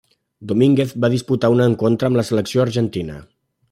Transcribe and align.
Domínguez 0.51 0.95
va 1.05 1.11
disputar 1.15 1.53
un 1.59 1.63
encontre 1.69 2.11
amb 2.11 2.21
la 2.23 2.27
selecció 2.33 2.69
argentina. 2.69 3.25